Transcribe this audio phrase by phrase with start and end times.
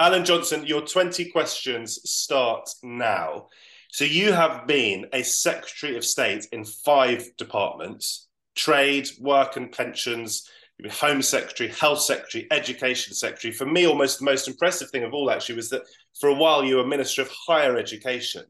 [0.00, 3.48] Alan Johnson, your 20 questions start now.
[3.92, 8.26] So you have been a Secretary of State in five departments
[8.56, 10.48] trade, work and pensions,
[10.90, 13.52] Home Secretary, Health Secretary, Education Secretary.
[13.52, 15.82] For me, almost the most impressive thing of all actually was that
[16.18, 18.44] for a while you were Minister of Higher Education.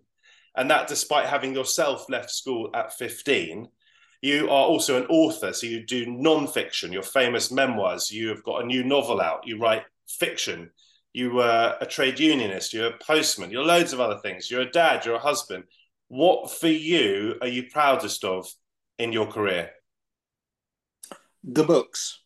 [0.54, 3.66] And that despite having yourself left school at 15.
[4.22, 8.12] You are also an author, so you do non-fiction, your famous memoirs.
[8.12, 9.48] You have got a new novel out.
[9.48, 10.70] You write fiction.
[11.12, 12.72] You were a trade unionist.
[12.72, 13.50] You're a postman.
[13.50, 14.50] You're loads of other things.
[14.50, 15.04] You're a dad.
[15.04, 15.64] You're a husband.
[16.08, 18.48] What for you are you proudest of
[18.98, 19.70] in your career?
[21.42, 22.20] The books,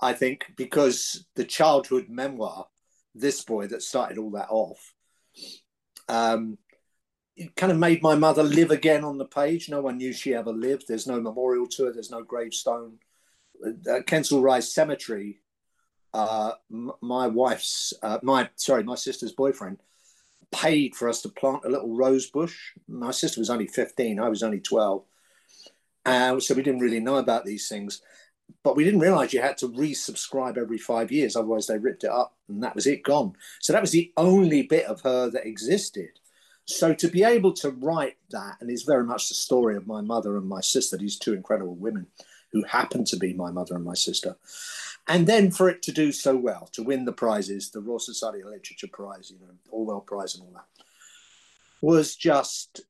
[0.00, 2.66] I think, because the childhood memoir,
[3.14, 4.94] this boy that started all that off,
[6.08, 6.58] um,
[7.36, 9.68] it kind of made my mother live again on the page.
[9.68, 10.84] No one knew she ever lived.
[10.86, 11.92] There's no memorial to her.
[11.92, 12.98] There's no gravestone.
[13.64, 15.39] Uh, Kensal Rise Cemetery.
[16.12, 16.52] Uh,
[17.00, 19.78] my wife's, uh, my sorry, my sister's boyfriend
[20.50, 22.72] paid for us to plant a little rose bush.
[22.88, 24.18] My sister was only 15.
[24.18, 25.04] I was only 12.
[26.04, 28.02] Uh, so we didn't really know about these things
[28.62, 32.10] but we didn't realize you had to resubscribe every five years otherwise they ripped it
[32.10, 35.46] up and that was it gone so that was the only bit of her that
[35.46, 36.10] existed
[36.64, 40.00] so to be able to write that and it's very much the story of my
[40.00, 42.06] mother and my sister these two incredible women
[42.52, 44.36] who happen to be my mother and my sister
[45.10, 48.40] and then for it to do so well to win the prizes the royal society
[48.40, 50.84] of literature prize you know orwell prize and all that
[51.82, 52.80] was just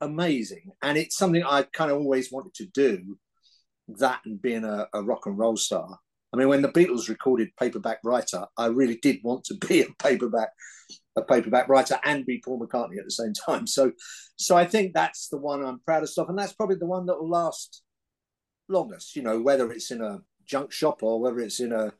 [0.00, 3.18] amazing and it's something i kind of always wanted to do
[3.88, 5.98] that and being a, a, rock and roll star.
[6.32, 9.86] I mean, when the Beatles recorded Paperback Writer, I really did want to be a
[9.98, 10.50] paperback
[11.16, 13.68] a paperback writer and be Paul McCartney at the same time.
[13.68, 13.92] So,
[14.36, 17.20] so I think that's the one I'm proudest of, and that's probably the one that
[17.20, 17.82] will last
[18.68, 19.14] longest.
[19.14, 21.92] You know, whether it's in a junk shop or whether it's in a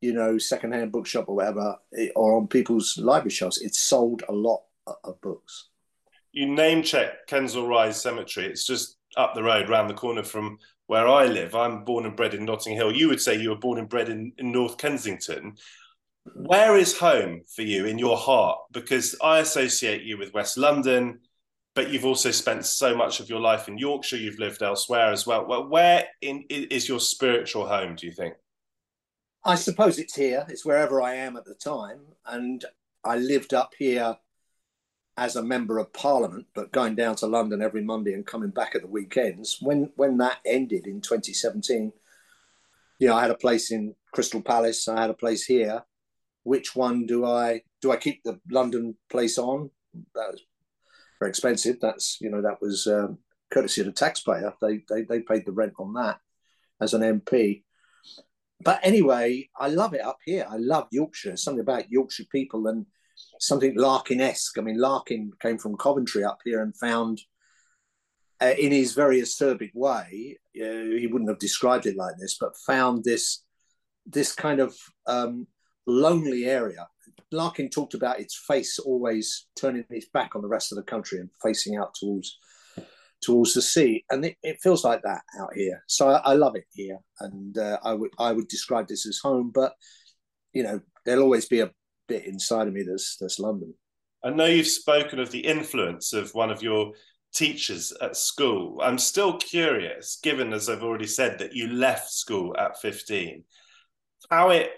[0.00, 1.76] you know secondhand bookshop or whatever,
[2.14, 4.62] or on people's library shelves, it's sold a lot
[5.04, 5.68] of books.
[6.32, 8.46] You name check Kensal Rise Cemetery.
[8.46, 11.54] It's just up the road, round the corner from where I live.
[11.54, 12.92] I'm born and bred in Notting Hill.
[12.92, 15.56] You would say you were born and bred in, in North Kensington.
[16.34, 18.58] Where is home for you in your heart?
[18.72, 21.20] Because I associate you with West London,
[21.78, 24.16] but you've also spent so much of your life in Yorkshire.
[24.16, 25.46] You've lived elsewhere as well.
[25.46, 28.34] well where in, is your spiritual home, do you think?
[29.44, 30.44] I suppose it's here.
[30.48, 32.00] It's wherever I am at the time.
[32.26, 32.64] And
[33.04, 34.16] I lived up here
[35.16, 38.74] as a member of parliament, but going down to London every Monday and coming back
[38.74, 39.58] at the weekends.
[39.60, 41.92] When when that ended in 2017,
[42.98, 44.88] you know, I had a place in Crystal Palace.
[44.88, 45.84] I had a place here.
[46.42, 47.92] Which one do I do?
[47.92, 49.70] I keep the London place on.
[50.16, 50.42] That was
[51.20, 51.78] very expensive.
[51.80, 53.18] That's you know that was um,
[53.50, 54.52] courtesy of the taxpayer.
[54.60, 56.18] They, they they paid the rent on that
[56.80, 57.64] as an MP.
[58.60, 60.46] But anyway, I love it up here.
[60.48, 61.36] I love Yorkshire.
[61.36, 62.86] Something about Yorkshire people and
[63.38, 64.58] something Larkin-esque.
[64.58, 67.20] I mean, Larkin came from Coventry up here and found,
[68.40, 72.56] uh, in his very acerbic way, uh, he wouldn't have described it like this, but
[72.66, 73.44] found this
[74.10, 74.74] this kind of
[75.06, 75.46] um,
[75.86, 76.88] lonely area.
[77.32, 81.18] Larkin talked about its face always turning its back on the rest of the country
[81.18, 82.38] and facing out towards
[83.20, 85.82] towards the sea, and it, it feels like that out here.
[85.88, 89.18] So I, I love it here, and uh, I would I would describe this as
[89.18, 89.74] home, but
[90.52, 91.70] you know there'll always be a
[92.06, 93.74] bit inside of me that's that's London.
[94.24, 96.92] I know you've spoken of the influence of one of your
[97.34, 98.80] teachers at school.
[98.82, 103.44] I'm still curious, given as I've already said that you left school at 15,
[104.30, 104.70] how it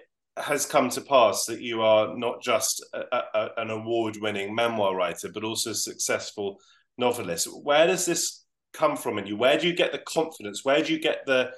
[0.42, 5.30] has come to pass that you are not just a, a, an award-winning memoir writer,
[5.32, 6.58] but also a successful
[6.98, 7.46] novelist.
[7.62, 9.36] Where does this come from in you?
[9.36, 10.64] Where do you get the confidence?
[10.64, 11.50] Where do you get the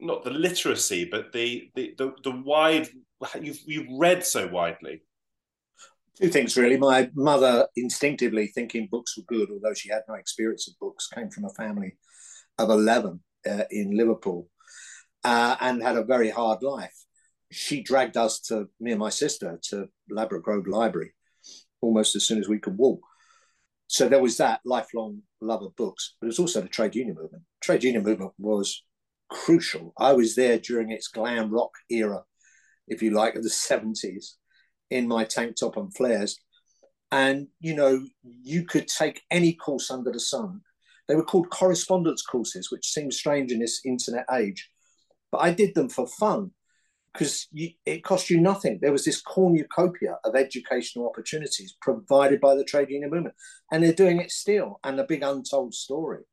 [0.00, 2.88] not the literacy, but the the the, the wide
[3.40, 5.02] you've you've read so widely?
[6.20, 6.76] Two things really.
[6.76, 11.30] My mother, instinctively thinking books were good, although she had no experience of books, came
[11.30, 11.96] from a family
[12.58, 14.48] of eleven uh, in Liverpool,
[15.24, 17.03] uh, and had a very hard life.
[17.54, 21.12] She dragged us to me and my sister to Ladbroke Grove Library
[21.80, 23.00] almost as soon as we could walk.
[23.86, 27.16] So there was that lifelong love of books, but it was also the trade union
[27.20, 27.44] movement.
[27.62, 28.82] Trade union movement was
[29.30, 29.92] crucial.
[29.98, 32.24] I was there during its glam rock era
[32.88, 34.32] if you like, of the 70s
[34.90, 36.38] in my tank top and flares.
[37.10, 40.60] And, you know, you could take any course under the sun.
[41.06, 44.68] They were called correspondence courses, which seems strange in this internet age.
[45.30, 46.52] But I did them for fun
[47.14, 48.80] because it cost you nothing.
[48.82, 53.36] There was this cornucopia of educational opportunities provided by the trade union movement.
[53.70, 54.80] And they're doing it still.
[54.82, 56.24] And the big untold story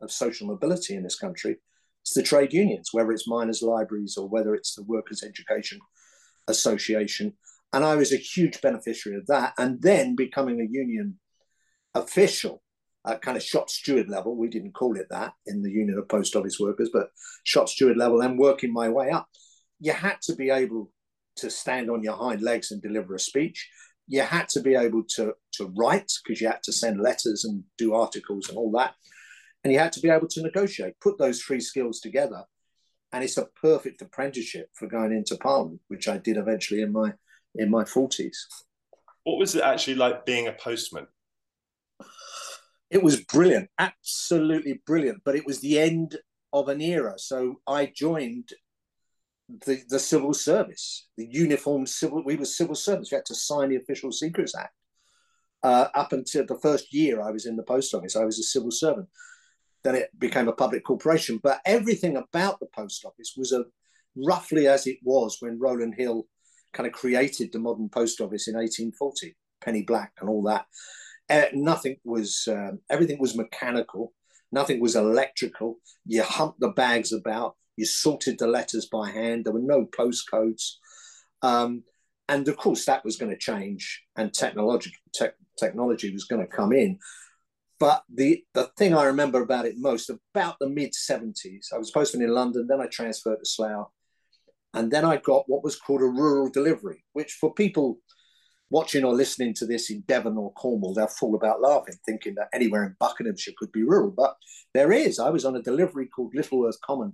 [0.00, 1.58] of social mobility in this country
[2.04, 5.78] is the trade unions, whether it's miners' libraries or whether it's the Workers' Education
[6.48, 7.34] Association.
[7.72, 9.54] And I was a huge beneficiary of that.
[9.56, 11.20] And then becoming a union
[11.94, 12.60] official
[13.06, 16.08] at kind of shop steward level, we didn't call it that in the Union of
[16.08, 17.10] Post Office Workers, but
[17.44, 19.28] shop steward level and working my way up.
[19.84, 20.90] You had to be able
[21.36, 23.68] to stand on your hind legs and deliver a speech.
[24.08, 27.64] You had to be able to, to write because you had to send letters and
[27.76, 28.94] do articles and all that.
[29.62, 32.44] And you had to be able to negotiate, put those three skills together.
[33.12, 37.12] And it's a perfect apprenticeship for going into Parliament, which I did eventually in my
[37.54, 38.36] in my 40s.
[39.24, 41.08] What was it actually like being a postman?
[42.90, 45.22] It was brilliant, absolutely brilliant.
[45.24, 46.16] But it was the end
[46.54, 47.14] of an era.
[47.18, 48.50] So I joined
[49.48, 52.22] the, the civil service, the uniform civil.
[52.24, 53.10] We were civil servants.
[53.10, 54.72] We had to sign the Official Secrets Act.
[55.62, 58.42] Uh, up until the first year I was in the post office, I was a
[58.42, 59.08] civil servant.
[59.82, 61.40] Then it became a public corporation.
[61.42, 63.64] But everything about the post office was a,
[64.16, 66.26] roughly as it was when Rowland Hill
[66.72, 70.66] kind of created the modern post office in 1840, penny black and all that.
[71.30, 74.12] Uh, nothing was, um, everything was mechanical.
[74.52, 75.76] Nothing was electrical.
[76.06, 77.56] You humped the bags about.
[77.76, 79.44] You sorted the letters by hand.
[79.44, 80.74] There were no postcodes.
[81.42, 81.84] Um,
[82.28, 85.26] and of course, that was going to change, and technology te-
[85.58, 86.98] technology was going to come in.
[87.78, 91.90] But the the thing I remember about it most, about the mid seventies, I was
[91.90, 93.90] posting in London, then I transferred to Slough,
[94.72, 97.98] and then I got what was called a rural delivery, which for people
[98.70, 102.48] watching or listening to this in Devon or Cornwall, they'll fall about laughing, thinking that
[102.52, 104.10] anywhere in Buckinghamshire could be rural.
[104.10, 104.34] But
[104.72, 105.18] there is.
[105.18, 107.12] I was on a delivery called Littleworth Common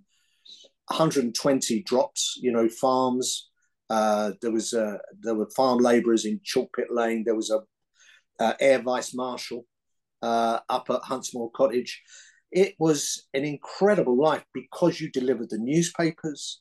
[0.91, 3.49] 120 drops, you know, farms.
[3.89, 7.25] Uh, there was uh, there were farm labourers in Chalkpit Lane.
[7.25, 7.61] There was a
[8.61, 9.67] air vice marshal
[10.23, 12.03] uh, up at Huntsmore Cottage.
[12.53, 16.61] It was an incredible life because you delivered the newspapers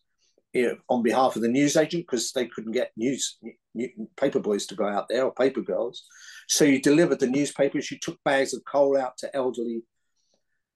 [0.54, 3.38] you know, on behalf of the newsagent because they couldn't get news
[4.18, 6.04] paper boys to go out there or paper girls.
[6.48, 7.92] So you delivered the newspapers.
[7.92, 9.84] You took bags of coal out to elderly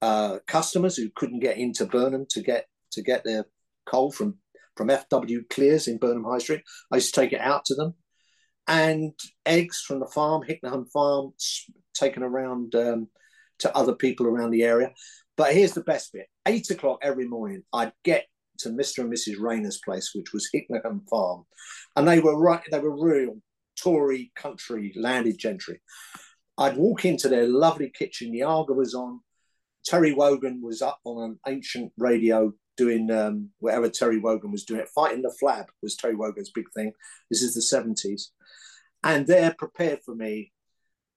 [0.01, 3.45] uh, customers who couldn't get into Burnham to get to get their
[3.85, 4.37] coal from
[4.75, 6.63] from FW Clears in Burnham High Street.
[6.91, 7.93] I used to take it out to them,
[8.67, 9.13] and
[9.45, 11.33] eggs from the farm, Hickneham Farm,
[11.93, 13.07] taken around um,
[13.59, 14.91] to other people around the area.
[15.37, 18.25] But here's the best bit: eight o'clock every morning, I'd get
[18.59, 18.99] to Mr.
[18.99, 19.39] and Mrs.
[19.39, 21.43] Rayner's place, which was Hickneham Farm,
[21.95, 22.61] and they were right.
[22.71, 23.37] They were real
[23.81, 25.81] Tory country landed gentry.
[26.57, 28.31] I'd walk into their lovely kitchen.
[28.31, 29.21] The Aga was on.
[29.85, 34.85] Terry Wogan was up on an ancient radio doing um, whatever Terry Wogan was doing.
[34.93, 36.93] Fighting the Flab was Terry Wogan's big thing.
[37.29, 38.29] This is the 70s.
[39.03, 40.51] And they're prepared for me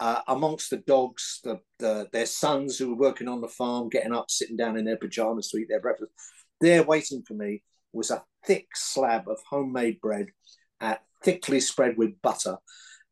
[0.00, 4.12] uh, amongst the dogs, the, the, their sons who were working on the farm, getting
[4.12, 6.12] up, sitting down in their pajamas to eat their breakfast.
[6.60, 7.62] There waiting for me
[7.92, 10.26] was a thick slab of homemade bread,
[10.80, 12.58] uh, thickly spread with butter,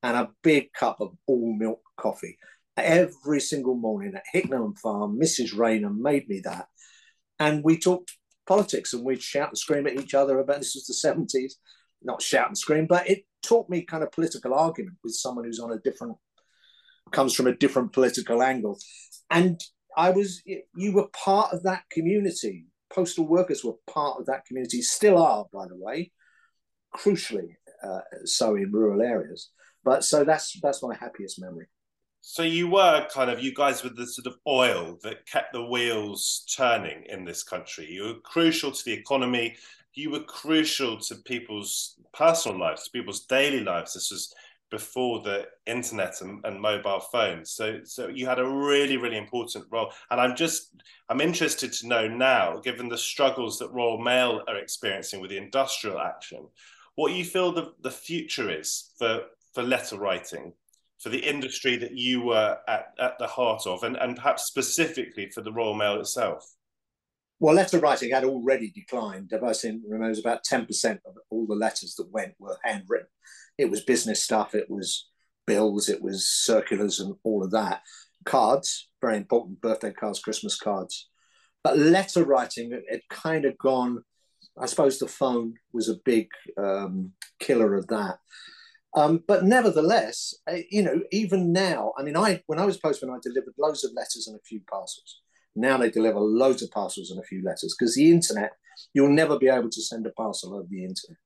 [0.03, 2.37] and a big cup of all milk coffee.
[2.77, 5.57] Every single morning at Hickneham Farm, Mrs.
[5.57, 6.67] Rayner made me that.
[7.39, 8.13] And we talked
[8.47, 11.55] politics and we'd shout and scream at each other about this was the 70s
[12.03, 15.61] not shout and scream but it taught me kind of political argument with someone who's
[15.61, 16.17] on a different
[17.13, 18.79] comes from a different political angle.
[19.31, 19.61] And
[19.97, 22.67] i was you were part of that community.
[22.93, 26.13] Postal workers were part of that community still are by the way
[26.97, 29.51] crucially uh, so in rural areas.
[29.85, 31.67] But so that's that's my happiest memory
[32.27, 35.67] so you were kind of you guys were the sort of oil that kept the
[35.67, 37.87] wheels turning in this country.
[37.87, 39.57] You were crucial to the economy.
[39.93, 43.93] You were crucial to people's personal lives, to people's daily lives.
[43.93, 44.35] This was
[44.71, 47.51] before the internet and, and, mobile phones.
[47.51, 49.93] So so you had a really, really important role.
[50.11, 50.71] And I'm just
[51.11, 55.37] I'm interested to know now, given the struggles that Royal Mail are experiencing with the
[55.37, 56.49] industrial action,
[56.95, 60.55] what you feel the, the future is for for letter writing
[61.01, 65.31] for the industry that you were at, at the heart of, and, and perhaps specifically
[65.31, 66.45] for the Royal Mail itself?
[67.41, 69.33] Well, letter writing had already declined.
[69.35, 70.67] I think it was about 10%
[71.05, 73.09] of all the letters that went were handwritten.
[73.59, 75.09] It was business stuff, it was
[75.47, 77.83] bills, it was circulars, and all of that.
[78.25, 81.09] Cards, very important birthday cards, Christmas cards.
[81.63, 84.03] But letter writing had kind of gone,
[84.59, 88.19] I suppose the phone was a big um, killer of that.
[88.97, 93.11] Um, but nevertheless, uh, you know, even now, I mean, I when I was postman,
[93.11, 95.21] I delivered loads of letters and a few parcels.
[95.57, 98.53] Now they deliver loads of parcels and a few letters because the internet,
[98.93, 101.19] you'll never be able to send a parcel over the internet.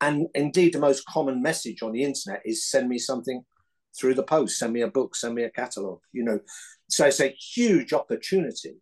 [0.00, 3.44] And indeed, the most common message on the internet is send me something
[3.98, 6.40] through the post, send me a book, send me a catalogue, you know.
[6.88, 8.76] So it's a huge opportunity.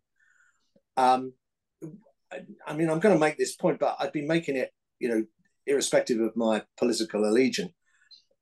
[0.95, 1.33] Um,
[2.67, 5.23] I mean, I'm going to make this point, but I've been making it, you know,
[5.65, 7.71] irrespective of my political allegiance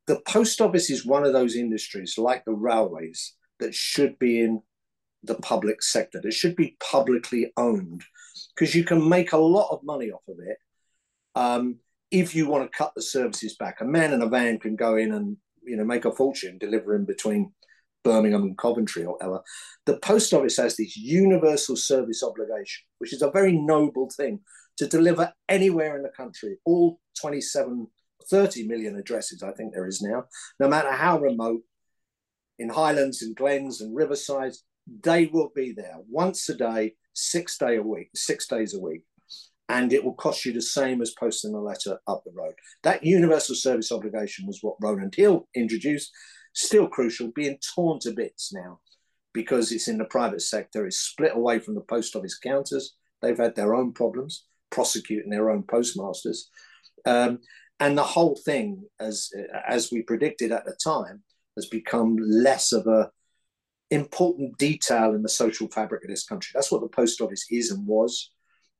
[0.08, 4.62] the post office is one of those industries, like the railways, that should be in
[5.24, 6.22] the public sector.
[6.22, 8.04] That should be publicly owned
[8.54, 10.58] because you can make a lot of money off of it.
[11.36, 11.78] Um,
[12.12, 14.96] if you want to cut the services back, a man in a van can go
[14.96, 17.52] in and you know make a fortune delivering between
[18.04, 19.42] Birmingham and Coventry or whatever.
[19.86, 24.42] The post office has this universal service obligation, which is a very noble thing
[24.78, 27.88] to deliver anywhere in the country, all 27,
[28.30, 30.26] 30 million addresses, I think there is now,
[30.60, 31.62] no matter how remote,
[32.58, 34.60] in Highlands and Glens and riversides,
[35.04, 39.04] they will be there once a day, six day a week, six days a week.
[39.68, 42.54] And it will cost you the same as posting a letter up the road.
[42.84, 46.12] That universal service obligation was what Rowland Hill introduced,
[46.54, 48.80] still crucial, being torn to bits now
[49.34, 50.86] because it's in the private sector.
[50.86, 52.96] It's split away from the post office counters.
[53.22, 56.50] They've had their own problems prosecuting their own postmasters.
[57.06, 57.40] Um,
[57.80, 59.30] and the whole thing, as
[59.68, 61.24] as we predicted at the time,
[61.56, 63.12] has become less of a
[63.92, 66.52] important detail in the social fabric of this country.
[66.54, 68.32] That's what the post office is and was,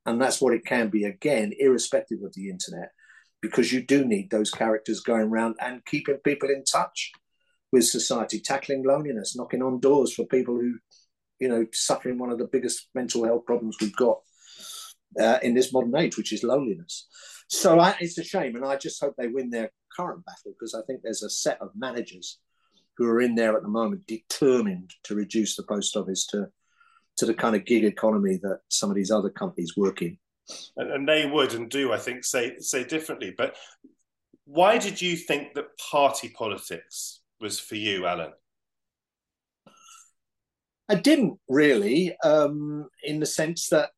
[0.04, 2.90] and that's what it can be again, irrespective of the internet,
[3.40, 7.12] because you do need those characters going around and keeping people in touch
[7.72, 10.78] with society, tackling loneliness, knocking on doors for people who,
[11.38, 14.18] you know, suffering one of the biggest mental health problems we've got
[15.20, 17.06] uh, in this modern age, which is loneliness.
[17.48, 20.74] So I, it's a shame, and I just hope they win their current battle because
[20.74, 22.38] I think there's a set of managers
[22.96, 26.48] who are in there at the moment determined to reduce the post office to
[27.18, 30.18] to the kind of gig economy that some of these other companies work in.
[30.76, 33.34] And, and they would and do, I think, say say differently.
[33.36, 33.56] But
[34.44, 38.32] why did you think that party politics was for you, Alan?
[40.88, 43.90] I didn't really, um, in the sense that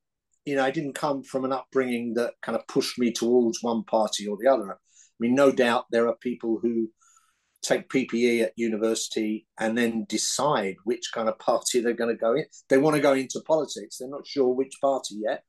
[0.48, 3.84] you know I didn't come from an upbringing that kind of pushed me towards one
[3.84, 4.72] party or the other.
[4.72, 4.76] I
[5.20, 6.88] mean, no doubt there are people who
[7.60, 12.34] take PPE at university and then decide which kind of party they're going to go
[12.34, 12.44] in.
[12.70, 13.98] They want to go into politics.
[13.98, 15.42] They're not sure which party yet.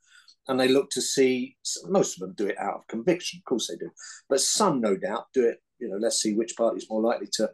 [0.47, 3.39] And they look to see, most of them do it out of conviction.
[3.39, 3.91] Of course they do.
[4.27, 7.27] But some, no doubt, do it, you know, let's see which party is more likely
[7.33, 7.51] to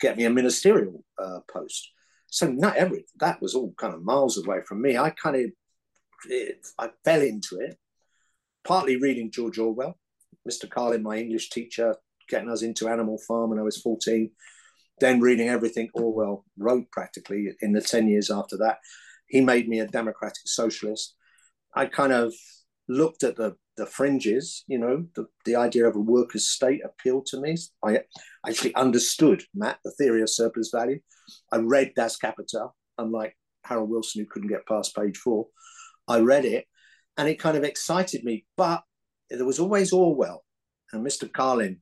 [0.00, 1.90] get me a ministerial uh, post.
[2.28, 4.96] So not every, that was all kind of miles away from me.
[4.96, 5.50] I kind of,
[6.28, 7.76] it, I fell into it,
[8.64, 9.98] partly reading George Orwell.
[10.48, 10.70] Mr.
[10.70, 11.96] Carlin, my English teacher,
[12.28, 14.30] getting us into Animal Farm when I was 14.
[15.00, 18.78] Then reading everything Orwell wrote practically in the 10 years after that.
[19.26, 21.14] He made me a democratic socialist.
[21.74, 22.32] I kind of
[22.88, 27.26] looked at the, the fringes, you know, the, the idea of a workers' state appealed
[27.26, 27.56] to me.
[27.84, 28.00] I
[28.48, 31.00] actually understood, Matt, the theory of surplus value.
[31.52, 35.48] I read Das Kapital, unlike Harold Wilson, who couldn't get past page four.
[36.08, 36.66] I read it
[37.16, 38.44] and it kind of excited me.
[38.56, 38.82] But
[39.30, 40.44] there was always Orwell
[40.92, 41.30] and Mr.
[41.32, 41.80] Carlin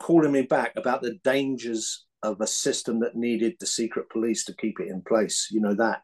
[0.00, 4.56] calling me back about the dangers of a system that needed the secret police to
[4.56, 5.48] keep it in place.
[5.50, 6.02] You know, that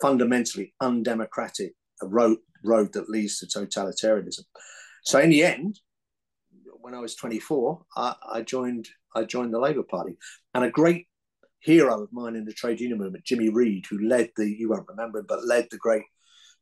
[0.00, 1.72] fundamentally undemocratic
[2.02, 4.44] road, road that leads to totalitarianism.
[5.04, 5.80] So in the end,
[6.80, 10.16] when I was 24, I, I joined I joined the Labour Party.
[10.54, 11.06] And a great
[11.60, 14.88] hero of mine in the trade union movement, Jimmy Reid, who led the, you won't
[14.88, 16.02] remember him, but led the great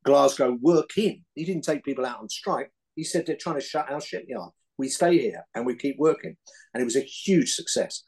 [0.05, 1.23] Glasgow work in.
[1.35, 2.71] He didn't take people out on strike.
[2.95, 6.37] He said they're trying to shut our shipyard we stay here and we keep working.
[6.73, 8.03] And it was a huge success.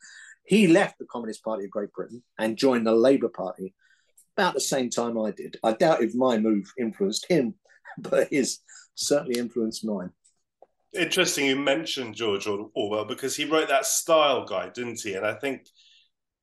[0.45, 3.75] He left the Communist Party of Great Britain and joined the Labour Party
[4.37, 5.57] about the same time I did.
[5.65, 7.55] I doubt if my move influenced him,
[7.99, 8.61] but his
[8.95, 10.11] certainly influenced mine.
[10.93, 15.15] Interesting you mentioned George Orwell because he wrote that style guide, didn't he?
[15.15, 15.67] And I think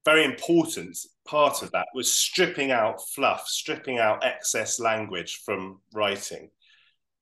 [0.05, 6.49] very important part of that was stripping out fluff, stripping out excess language from writing.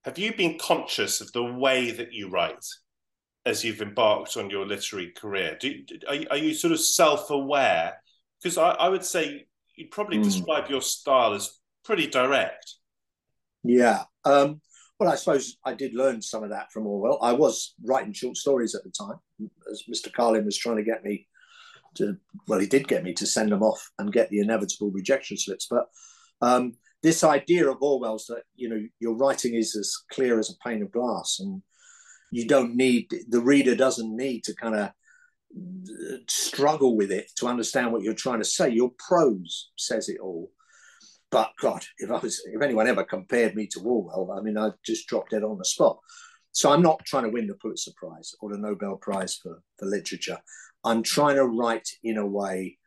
[0.03, 2.65] Have you been conscious of the way that you write?
[3.45, 5.57] as you've embarked on your literary career?
[5.59, 5.73] Do,
[6.07, 7.93] are, are you sort of self-aware?
[8.41, 9.45] Because I, I would say
[9.75, 10.23] you'd probably mm.
[10.23, 12.75] describe your style as pretty direct.
[13.63, 14.03] Yeah.
[14.25, 14.61] Um,
[15.00, 17.19] well, I suppose I did learn some of that from Orwell.
[17.21, 19.17] I was writing short stories at the time,
[19.71, 20.13] as Mr.
[20.13, 21.27] Carlin was trying to get me
[21.95, 22.17] to.
[22.48, 25.67] Well, he did get me to send them off and get the inevitable rejection slips.
[25.69, 25.88] But
[26.41, 30.67] um, this idea of Orwell's that you know your writing is as clear as a
[30.67, 31.62] pane of glass, and
[32.31, 34.91] you don't need the reader doesn't need to kind of
[36.27, 38.69] struggle with it to understand what you're trying to say.
[38.69, 40.51] Your prose says it all.
[41.29, 44.74] But God, if I was, if anyone ever compared me to Orwell, I mean, I'd
[44.86, 45.98] just drop dead on the spot.
[46.51, 49.86] So I'm not trying to win the Pulitzer Prize or the Nobel Prize for, for
[49.86, 50.38] literature.
[50.84, 52.77] I'm trying to write in a way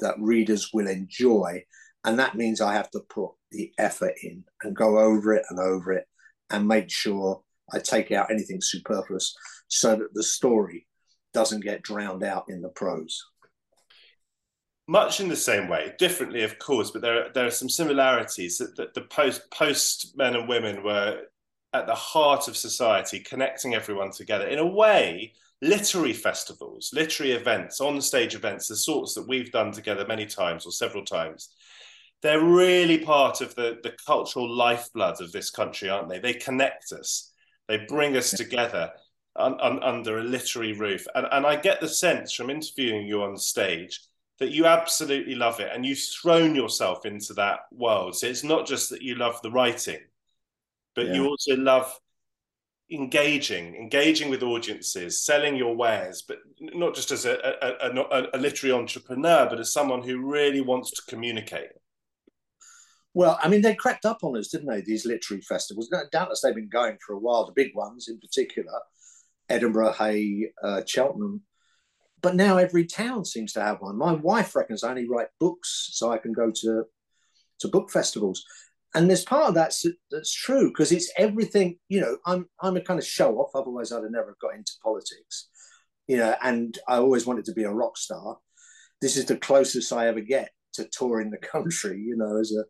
[0.00, 1.64] that readers will enjoy.
[2.04, 5.58] And that means I have to put the effort in and go over it and
[5.58, 6.06] over it
[6.50, 9.34] and make sure I take out anything superfluous
[9.68, 10.86] so that the story
[11.34, 13.22] doesn't get drowned out in the prose.
[14.88, 18.58] Much in the same way, differently, of course, but there are, there are some similarities
[18.58, 21.22] that, that the post post men and women were
[21.72, 24.46] at the heart of society, connecting everyone together.
[24.46, 29.72] In a way, literary festivals, literary events, on stage events, the sorts that we've done
[29.72, 31.50] together many times or several times,
[32.22, 36.18] they're really part of the, the cultural lifeblood of this country, aren't they?
[36.18, 37.32] They connect us,
[37.68, 38.90] they bring us together
[39.36, 41.06] un, un, under a literary roof.
[41.14, 44.00] And, and I get the sense from interviewing you on stage
[44.38, 48.16] that you absolutely love it and you've thrown yourself into that world.
[48.16, 50.00] So it's not just that you love the writing,
[50.96, 51.14] but yeah.
[51.14, 51.96] you also love
[52.90, 58.38] engaging, engaging with audiences, selling your wares, but not just as a, a, a, a,
[58.38, 61.68] literary entrepreneur, but as someone who really wants to communicate.
[63.12, 64.82] Well, I mean, they cracked up on us, didn't they?
[64.82, 65.92] These literary festivals.
[66.12, 67.46] Doubtless they've been going for a while.
[67.46, 68.78] The big ones, in particular,
[69.48, 71.42] Edinburgh, Hay, uh, Cheltenham.
[72.22, 73.96] But now every town seems to have one.
[73.96, 76.84] My wife reckons I only write books so I can go to
[77.60, 78.44] to book festivals
[78.96, 79.72] and there's part of that
[80.10, 83.92] that's true because it's everything you know i'm i'm a kind of show off otherwise
[83.92, 85.48] i'd have never got into politics
[86.08, 88.38] you know and i always wanted to be a rock star.
[89.02, 92.64] This is the closest i ever get to touring the country you know as a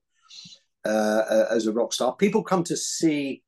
[0.88, 2.14] uh, as a rock star.
[2.14, 3.42] People come to see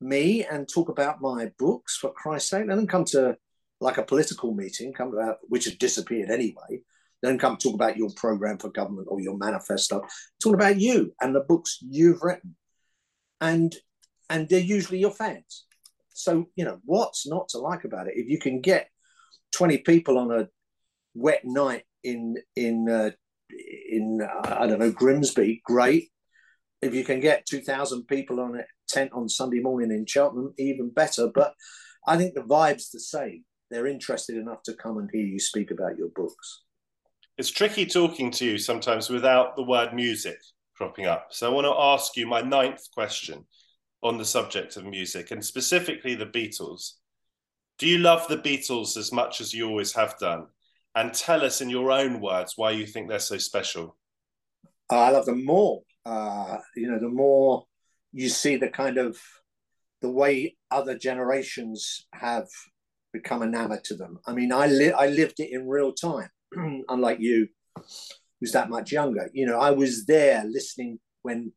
[0.00, 2.68] me and talk about my books for christ's sake.
[2.68, 3.36] They don't come to
[3.80, 5.12] like a political meeting come
[5.48, 6.82] which has disappeared anyway
[7.22, 10.02] don't come talk about your program for government or your manifesto.
[10.42, 12.56] Talk about you and the books you've written.
[13.40, 13.74] And
[14.28, 15.64] and they're usually your fans.
[16.14, 18.14] So, you know, what's not to like about it?
[18.16, 18.88] If you can get
[19.52, 20.48] 20 people on a
[21.14, 23.10] wet night in in uh,
[23.50, 26.10] in uh, I don't know Grimsby, great.
[26.80, 30.88] If you can get 2,000 people on a tent on Sunday morning in Cheltenham, even
[30.88, 31.28] better.
[31.28, 31.52] But
[32.06, 33.44] I think the vibe's the same.
[33.70, 36.62] They're interested enough to come and hear you speak about your books
[37.40, 40.36] it's tricky talking to you sometimes without the word music
[40.76, 41.28] cropping up.
[41.30, 43.46] So I want to ask you my ninth question
[44.02, 46.96] on the subject of music and specifically the Beatles.
[47.78, 50.48] Do you love the Beatles as much as you always have done?
[50.94, 53.96] And tell us in your own words why you think they're so special.
[54.90, 55.80] I love them more.
[56.04, 57.64] Uh, you know, the more
[58.12, 59.16] you see the kind of
[60.02, 62.48] the way other generations have
[63.14, 64.18] become enamored to them.
[64.26, 66.28] I mean, I li- I lived it in real time.
[66.88, 67.48] unlike you,
[68.40, 69.30] who's that much younger.
[69.32, 71.52] You know, I was there listening when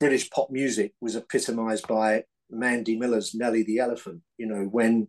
[0.00, 4.22] British pop music was epitomized by Mandy Miller's Nellie the Elephant.
[4.36, 5.08] You know, when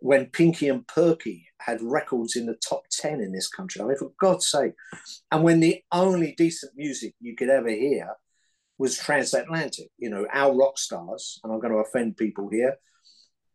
[0.00, 3.82] when Pinky and Perky had records in the top 10 in this country.
[3.82, 4.72] I mean, for God's sake.
[5.32, 8.14] And when the only decent music you could ever hear
[8.78, 12.76] was transatlantic, you know, our rock stars, and I'm going to offend people here,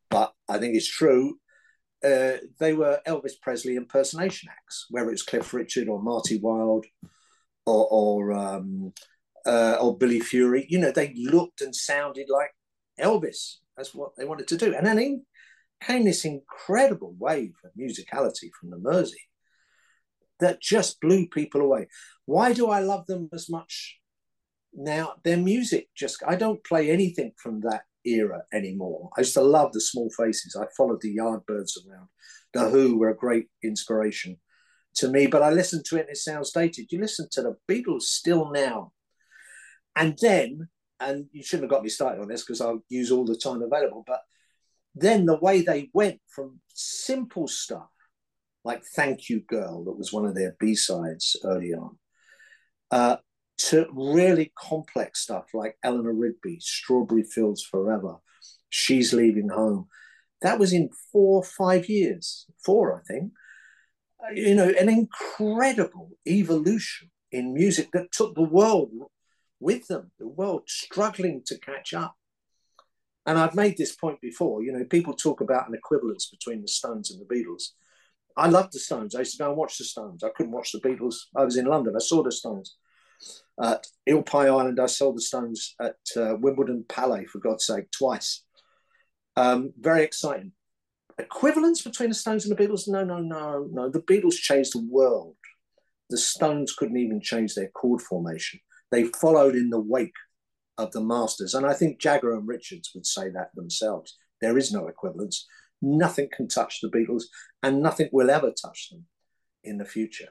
[0.09, 1.39] but I think it's true
[2.03, 6.85] uh, they were Elvis Presley impersonation acts, whether it's Cliff Richard or Marty Wilde
[7.65, 8.93] or or, um,
[9.45, 10.65] uh, or Billy Fury.
[10.69, 12.51] You know, they looked and sounded like
[12.99, 13.55] Elvis.
[13.77, 14.75] That's what they wanted to do.
[14.75, 15.25] And then
[15.81, 19.29] came this incredible wave of musicality from the Mersey
[20.39, 21.87] that just blew people away.
[22.25, 23.99] Why do I love them as much
[24.73, 25.15] now?
[25.23, 29.09] Their music just, I don't play anything from that era anymore.
[29.17, 30.55] I used to love the small faces.
[30.55, 32.07] I followed the Yardbirds around.
[32.53, 34.37] The Who were a great inspiration
[34.95, 36.91] to me, but I listened to it and it sounds dated.
[36.91, 38.91] You listen to the Beatles still now.
[39.95, 40.67] And then,
[40.99, 43.61] and you shouldn't have got me started on this because I'll use all the time
[43.61, 44.21] available, but
[44.95, 47.89] then the way they went from simple stuff
[48.63, 51.97] like Thank You Girl, that was one of their B sides early on,
[52.91, 53.17] uh,
[53.57, 58.17] to really complex stuff like Eleanor Rigby, Strawberry Fields Forever,
[58.69, 59.87] She's Leaving Home.
[60.41, 63.31] That was in four five years, four, I think.
[64.33, 68.91] You know, an incredible evolution in music that took the world
[69.59, 72.15] with them, the world struggling to catch up.
[73.25, 76.67] And I've made this point before, you know, people talk about an equivalence between the
[76.67, 77.69] Stones and the Beatles.
[78.35, 79.15] I loved the Stones.
[79.15, 80.23] I used to go and watch the Stones.
[80.23, 81.15] I couldn't watch the Beatles.
[81.35, 81.93] I was in London.
[81.95, 82.75] I saw the Stones.
[83.61, 87.91] At Eel Pie Island, I sold the Stones at uh, Wimbledon Palais, for God's sake,
[87.91, 88.43] twice.
[89.35, 90.53] Um, very exciting.
[91.19, 92.87] Equivalence between the Stones and the Beatles?
[92.87, 93.89] No, no, no, no.
[93.89, 95.35] The Beatles changed the world.
[96.09, 98.59] The Stones couldn't even change their chord formation.
[98.91, 100.15] They followed in the wake
[100.77, 101.53] of the masters.
[101.53, 104.17] And I think Jagger and Richards would say that themselves.
[104.41, 105.47] There is no equivalence.
[105.81, 107.23] Nothing can touch the Beatles,
[107.61, 109.05] and nothing will ever touch them
[109.63, 110.29] in the future.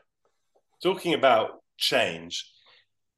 [0.83, 2.51] Talking about change,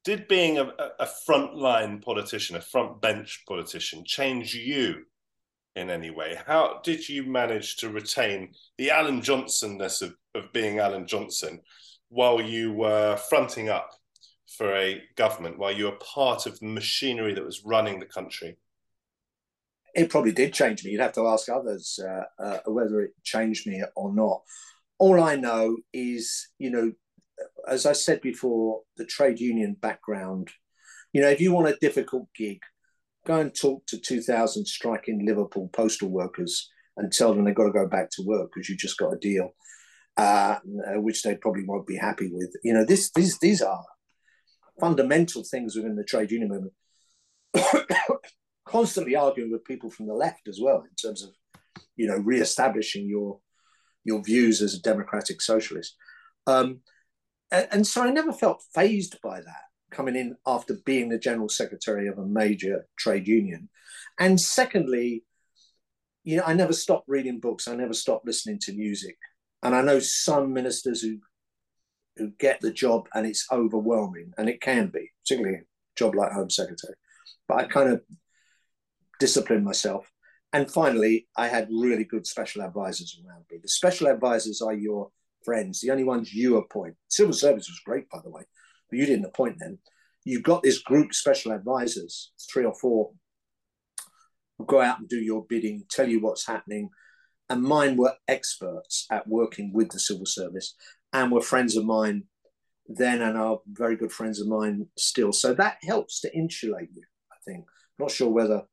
[0.05, 5.03] did being a, a frontline politician, a front bench politician, change you
[5.75, 6.37] in any way?
[6.45, 11.59] How did you manage to retain the Alan Johnsonness of, of being Alan Johnson
[12.09, 13.91] while you were fronting up
[14.47, 18.57] for a government, while you were part of the machinery that was running the country?
[19.95, 20.91] It probably did change me.
[20.91, 24.43] You'd have to ask others uh, uh, whether it changed me or not.
[24.99, 26.91] All I know is, you know,
[27.67, 30.49] as I said before, the trade union background.
[31.13, 32.59] You know, if you want a difficult gig,
[33.25, 37.71] go and talk to 2,000 striking Liverpool postal workers and tell them they've got to
[37.71, 39.53] go back to work because you just got a deal,
[40.17, 40.57] uh,
[40.95, 42.53] which they probably won't be happy with.
[42.63, 43.83] You know, this, these, these are
[44.79, 46.49] fundamental things within the trade union
[47.53, 47.83] movement.
[48.67, 51.29] Constantly arguing with people from the left as well in terms of,
[51.95, 53.39] you know, re-establishing your
[54.05, 55.95] your views as a democratic socialist.
[56.47, 56.81] Um,
[57.55, 61.49] and, and so I never felt fazed by that coming in after being the general
[61.49, 63.69] secretary of a major trade union.
[64.19, 65.23] And secondly,
[66.23, 67.67] you know, I never stopped reading books.
[67.67, 69.17] I never stopped listening to music.
[69.63, 71.19] And I know some ministers who
[72.17, 75.61] who get the job and it's overwhelming, and it can be, particularly a
[75.97, 76.93] job like Home Secretary.
[77.47, 78.01] But I kind of
[79.19, 80.09] disciplined myself.
[80.53, 83.57] And finally, I had really good special advisors around me.
[83.61, 85.09] The special advisors are your
[85.45, 86.95] friends, the only ones you appoint.
[87.07, 88.43] Civil service was great, by the way
[88.89, 89.79] but you didn't appoint them.
[90.23, 93.11] You've got this group special advisors, three or four,
[94.57, 96.89] who go out and do your bidding, tell you what's happening.
[97.49, 100.75] And mine were experts at working with the civil service
[101.13, 102.23] and were friends of mine
[102.87, 105.31] then and are very good friends of mine still.
[105.31, 107.65] So that helps to insulate you, I think.
[107.99, 108.63] not sure whether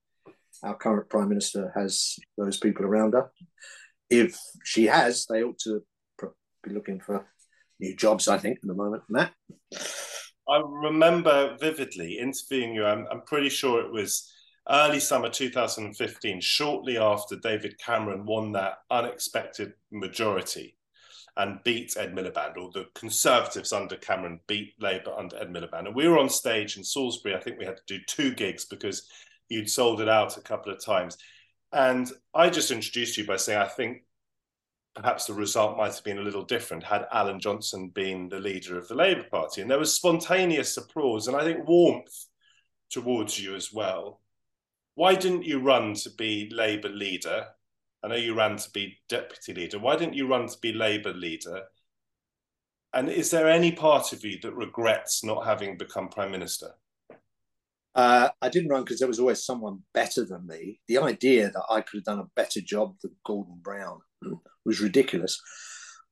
[0.62, 3.30] our current Prime Minister has those people around her.
[4.10, 5.82] If she has, they ought to
[6.62, 7.26] be looking for
[7.80, 9.32] new jobs, I think, at the moment, Matt.
[10.48, 12.84] I remember vividly interviewing you.
[12.84, 14.32] I'm, I'm pretty sure it was
[14.68, 20.76] early summer 2015, shortly after David Cameron won that unexpected majority
[21.36, 25.86] and beat Ed Miliband, or the Conservatives under Cameron beat Labour under Ed Miliband.
[25.86, 27.34] And we were on stage in Salisbury.
[27.34, 29.08] I think we had to do two gigs because
[29.48, 31.16] you'd sold it out a couple of times.
[31.72, 34.02] And I just introduced you by saying, I think
[34.94, 38.76] perhaps the result might have been a little different had Alan Johnson been the leader
[38.78, 39.62] of the Labour Party.
[39.62, 42.26] And there was spontaneous applause and I think warmth
[42.90, 44.20] towards you as well.
[44.94, 47.46] Why didn't you run to be Labour leader?
[48.02, 49.78] I know you ran to be deputy leader.
[49.78, 51.62] Why didn't you run to be Labour leader?
[52.92, 56.72] And is there any part of you that regrets not having become Prime Minister?
[57.94, 60.80] Uh, I didn't run because there was always someone better than me.
[60.88, 64.00] The idea that I could have done a better job than Gordon Brown
[64.64, 65.40] was ridiculous.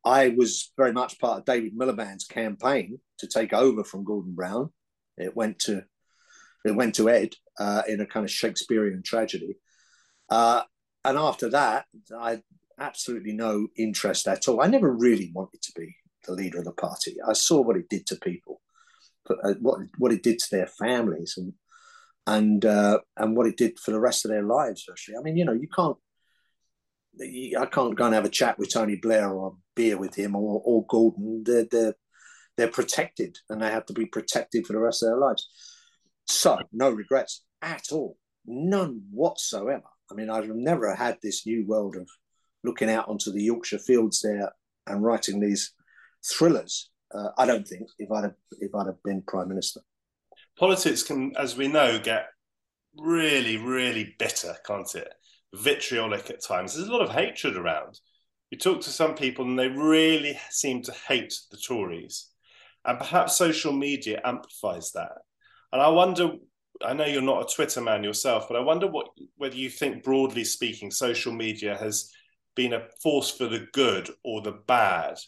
[0.04, 4.70] I was very much part of David Miliband's campaign to take over from Gordon Brown.
[5.16, 5.84] It went to
[6.64, 9.56] it went to Ed uh, in a kind of Shakespearean tragedy.
[10.28, 10.62] Uh,
[11.04, 11.86] and after that,
[12.18, 12.42] I had
[12.78, 14.60] absolutely no interest at all.
[14.60, 15.94] I never really wanted to be
[16.26, 17.16] the leader of the party.
[17.26, 18.60] I saw what it did to people,
[19.28, 21.54] uh, what what it did to their families, and
[22.26, 24.86] and uh, and what it did for the rest of their lives.
[24.90, 25.96] Actually, I mean, you know, you can't
[27.18, 30.37] I can't go and have a chat with Tony Blair or a beer with him
[30.37, 31.42] or, or Gordon.
[31.44, 31.94] They're, they're,
[32.57, 35.49] they're protected and they have to be protected for the rest of their lives.
[36.27, 38.16] So, no regrets at all.
[38.46, 39.88] None whatsoever.
[40.11, 42.09] I mean, I've never had this new world of
[42.64, 44.53] looking out onto the Yorkshire fields there
[44.87, 45.73] and writing these
[46.25, 46.90] thrillers.
[47.14, 49.81] Uh, I don't think if I'd have, if I'd have been prime minister.
[50.59, 52.29] Politics can, as we know, get
[52.96, 55.12] really, really bitter, can't it?
[55.54, 56.74] Vitriolic at times.
[56.74, 57.98] There's a lot of hatred around.
[58.50, 62.28] You talk to some people and they really seem to hate the Tories.
[62.84, 65.12] And perhaps social media amplifies that.
[65.72, 66.32] And I wonder,
[66.84, 70.02] I know you're not a Twitter man yourself, but I wonder what whether you think
[70.02, 72.10] broadly speaking, social media has
[72.56, 75.18] been a force for the good or the bad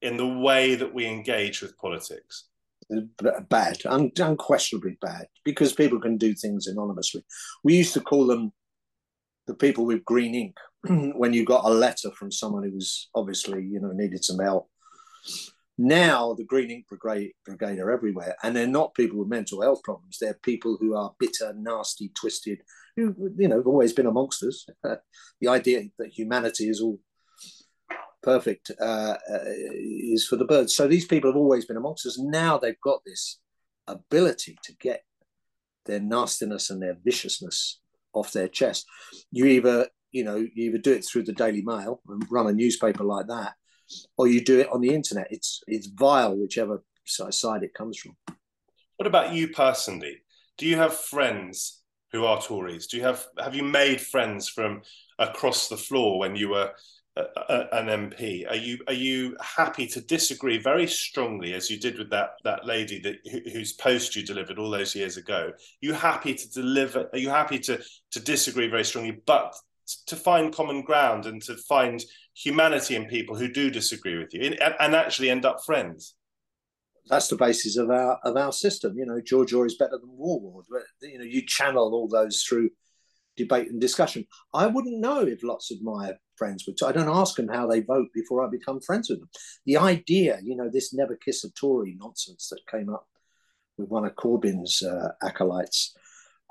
[0.00, 2.48] in the way that we engage with politics
[3.48, 7.24] bad, un- unquestionably bad, because people can do things anonymously.
[7.64, 8.52] We used to call them
[9.46, 10.56] the people with green ink
[11.16, 14.68] when you got a letter from someone who was obviously you know needed some help.
[15.78, 19.82] Now the green ink brigade, brigade are everywhere, and they're not people with mental health
[19.82, 20.18] problems.
[20.20, 22.60] They're people who are bitter, nasty, twisted.
[22.96, 24.66] Who you know have always been amongst us.
[25.40, 27.00] The idea that humanity is all
[28.22, 30.76] perfect uh, uh, is for the birds.
[30.76, 32.16] So these people have always been amongst us.
[32.16, 33.40] Now they've got this
[33.88, 35.02] ability to get
[35.86, 37.81] their nastiness and their viciousness
[38.12, 38.86] off their chest.
[39.30, 42.52] You either, you know, you either do it through the Daily Mail and run a
[42.52, 43.54] newspaper like that,
[44.16, 45.28] or you do it on the internet.
[45.30, 48.16] It's it's vile, whichever side it comes from.
[48.96, 50.18] What about you personally?
[50.58, 52.86] Do you have friends who are Tories?
[52.86, 54.82] Do you have have you made friends from
[55.18, 56.72] across the floor when you were
[57.16, 58.48] a, an MP?
[58.50, 62.66] Are you are you happy to disagree very strongly as you did with that that
[62.66, 63.16] lady that
[63.52, 65.52] whose post you delivered all those years ago?
[65.80, 67.08] You happy to deliver?
[67.12, 69.54] Are you happy to to disagree very strongly, but
[70.06, 72.02] to find common ground and to find
[72.34, 76.14] humanity in people who do disagree with you and, and actually end up friends?
[77.08, 78.96] that's the basis of our of our system.
[78.96, 80.66] You know, George is better than Warlord.
[80.70, 82.70] But you know, you channel all those through
[83.36, 84.26] debate and discussion.
[84.54, 86.82] I wouldn't know if lots of my friends would.
[86.82, 89.30] I don't ask them how they vote before I become friends with them.
[89.66, 93.06] The idea, you know, this never kiss a Tory nonsense that came up
[93.78, 95.94] with one of Corbyn's uh, acolytes.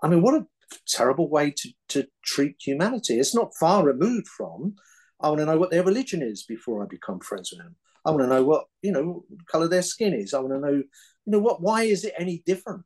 [0.03, 0.47] I mean, what a
[0.87, 3.19] terrible way to, to treat humanity.
[3.19, 4.75] It's not far removed from.
[5.19, 7.75] I want to know what their religion is before I become friends with them.
[8.03, 10.33] I want to know what you know color their skin is.
[10.33, 10.83] I want to know you
[11.27, 11.61] know what.
[11.61, 12.83] Why is it any different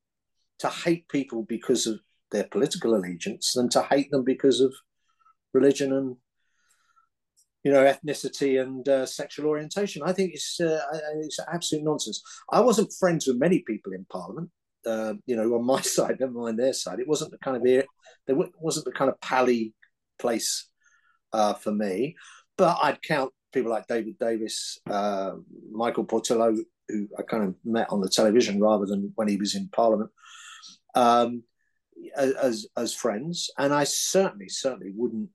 [0.60, 2.00] to hate people because of
[2.32, 4.74] their political allegiance than to hate them because of
[5.54, 6.18] religion and
[7.65, 10.04] you know ethnicity and uh, sexual orientation?
[10.06, 10.80] I think it's uh,
[11.17, 12.21] it's absolute nonsense.
[12.51, 14.51] I wasn't friends with many people in Parliament.
[14.86, 16.99] Uh, you know, on my side, never mind their side.
[16.99, 19.73] It wasn't the kind of there wasn't the kind of pally
[20.19, 20.69] place
[21.34, 22.15] uh, for me.
[22.56, 25.32] But I'd count people like David Davis, uh,
[25.71, 26.56] Michael Portillo,
[26.88, 30.12] who I kind of met on the television rather than when he was in Parliament,
[30.93, 31.41] um,
[32.15, 33.49] as as friends.
[33.58, 35.30] And I certainly, certainly wouldn't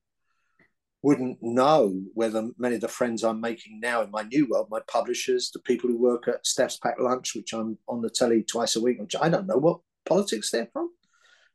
[1.03, 4.81] wouldn't know whether many of the friends I'm making now in my new world, my
[4.87, 8.77] publishers, the people who work at Steph's Packed Lunch, which I'm on the telly twice
[8.77, 10.91] a week, which I don't know what politics they're from.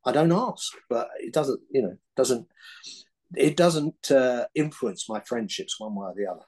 [0.03, 2.47] I don't ask, but it doesn't, you know, doesn't
[3.35, 6.45] it doesn't uh, influence my friendships one way or the other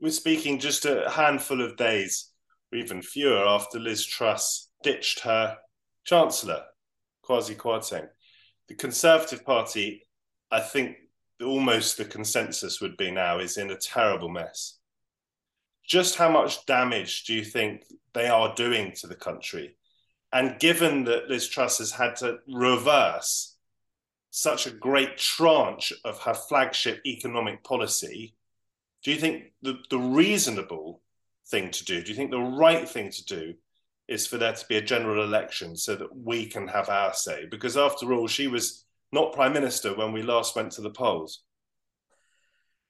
[0.00, 2.30] we're speaking just a handful of days,
[2.72, 5.56] or even fewer, after Liz Truss ditched her
[6.04, 6.62] Chancellor,
[7.24, 8.08] Kwasi Kwarteng.
[8.68, 10.06] The Conservative Party,
[10.50, 10.96] I think
[11.44, 14.78] almost the consensus would be now, is in a terrible mess.
[15.86, 19.76] Just how much damage do you think they are doing to the country?
[20.32, 23.56] And given that Liz Truss has had to reverse
[24.30, 28.34] such a great tranche of her flagship economic policy,
[29.02, 31.00] do you think the, the reasonable
[31.48, 33.54] thing to do, do you think the right thing to do
[34.08, 37.46] is for there to be a general election so that we can have our say?
[37.50, 41.42] Because after all, she was not prime minister when we last went to the polls.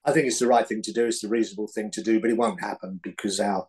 [0.04, 1.06] I think it's the right thing to do.
[1.06, 3.66] It's the reasonable thing to do, but it won't happen because our,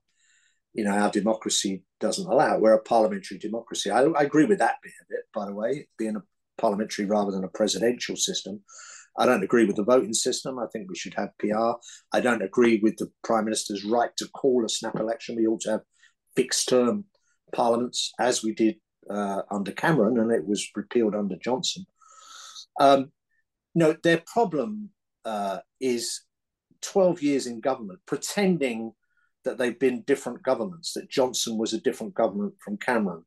[0.74, 2.62] you know, our democracy doesn't allow it.
[2.62, 3.90] We're a parliamentary democracy.
[3.90, 6.24] I, I agree with that bit of it, by the way, being a
[6.60, 8.62] parliamentary rather than a presidential system.
[9.18, 10.60] I don't agree with the voting system.
[10.60, 11.72] I think we should have PR.
[12.14, 15.36] I don't agree with the Prime Minister's right to call a snap election.
[15.36, 15.82] We ought to have
[16.36, 17.06] fixed term
[17.52, 18.76] parliaments, as we did
[19.10, 21.88] uh, under Cameron, and it was repealed under Johnson.
[22.80, 23.12] Um,
[23.76, 24.90] no, their problem
[25.26, 26.22] uh, is
[26.82, 28.94] 12 years in government, pretending
[29.44, 33.24] that they've been different governments, that Johnson was a different government from Cameron.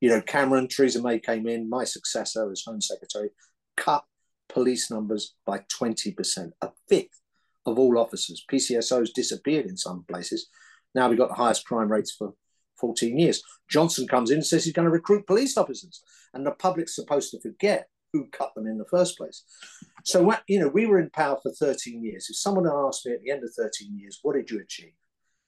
[0.00, 3.30] You know, Cameron, Theresa May came in, my successor as Home Secretary,
[3.76, 4.04] cut
[4.48, 7.20] police numbers by 20%, a fifth
[7.66, 8.44] of all officers.
[8.50, 10.48] PCSOs disappeared in some places.
[10.94, 12.34] Now we've got the highest crime rates for
[12.80, 13.42] 14 years.
[13.68, 17.30] Johnson comes in and says he's going to recruit police officers, and the public's supposed
[17.32, 19.44] to forget who cut them in the first place.
[20.04, 22.26] So, what, you know, we were in power for 13 years.
[22.28, 24.92] If someone asked me at the end of 13 years, what did you achieve?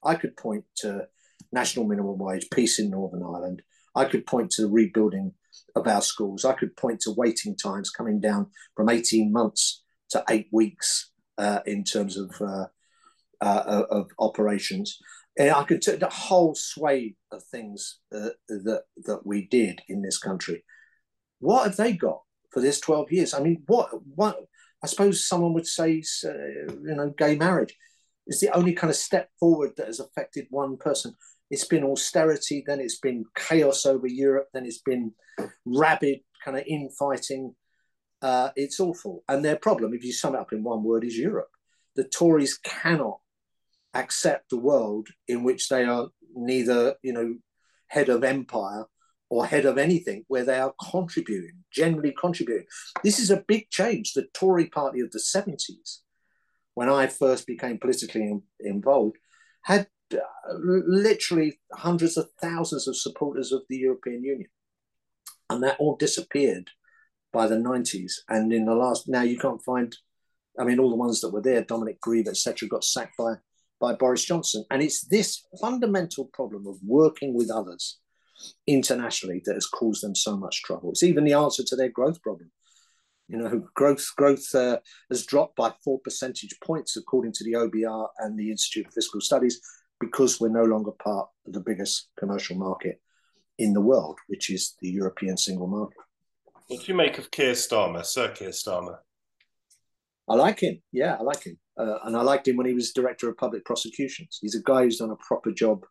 [0.04, 1.08] I could point to
[1.52, 3.62] national minimum wage, peace in Northern Ireland.
[3.94, 5.32] I could point to the rebuilding
[5.74, 6.44] of our schools.
[6.44, 11.60] I could point to waiting times coming down from 18 months to eight weeks uh,
[11.66, 12.66] in terms of, uh,
[13.40, 14.98] uh, of operations.
[15.38, 20.02] And I could take the whole swathe of things uh, that, that we did in
[20.02, 20.64] this country.
[21.38, 23.34] What have they got for this 12 years?
[23.34, 24.38] I mean, what, what
[24.82, 27.76] I suppose someone would say, uh, you know, gay marriage
[28.26, 31.14] is the only kind of step forward that has affected one person
[31.50, 35.12] it's been austerity, then it's been chaos over Europe, then it's been
[35.64, 37.54] rabid kind of infighting.
[38.22, 39.24] Uh, it's awful.
[39.28, 41.48] And their problem, if you sum it up in one word, is Europe.
[41.96, 43.18] The Tories cannot
[43.94, 47.34] accept a world in which they are neither, you know,
[47.88, 48.84] head of empire
[49.30, 52.66] or head of anything where they are contributing, generally contributing.
[53.04, 54.12] This is a big change.
[54.12, 55.98] The Tory party of the 70s,
[56.74, 59.16] when I first became politically involved,
[59.62, 60.18] had uh,
[60.52, 64.48] literally hundreds of thousands of supporters of the European Union.
[65.48, 66.70] And that all disappeared
[67.32, 68.12] by the 90s.
[68.28, 69.96] And in the last, now you can't find,
[70.58, 73.34] I mean, all the ones that were there, Dominic Grieve, etc., got sacked by,
[73.80, 74.64] by Boris Johnson.
[74.72, 77.98] And it's this fundamental problem of working with others
[78.66, 80.90] internationally that has caused them so much trouble.
[80.90, 82.50] It's even the answer to their growth problem.
[83.28, 88.08] You know, growth growth uh, has dropped by four percentage points according to the OBR
[88.18, 89.60] and the Institute of Fiscal Studies
[90.00, 93.00] because we're no longer part of the biggest commercial market
[93.58, 95.98] in the world, which is the European single market.
[96.66, 98.98] What do you make of Keir Starmer, Sir Keir Starmer?
[100.28, 100.80] I like him.
[100.92, 101.58] Yeah, I like him.
[101.76, 104.38] Uh, and I liked him when he was director of public prosecutions.
[104.40, 105.84] He's a guy who's done a proper job,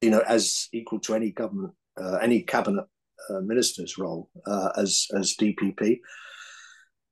[0.00, 2.86] you know, as equal to any government, uh, any cabinet
[3.30, 6.00] uh, minister's role uh, as as DPP.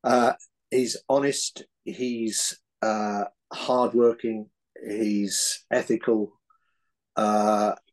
[0.05, 0.33] Uh,
[0.70, 1.64] he's honest.
[1.85, 4.49] He's uh, hardworking.
[4.88, 6.40] He's ethical.